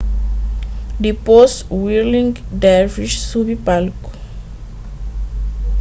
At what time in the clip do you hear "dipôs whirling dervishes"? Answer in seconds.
1.03-3.23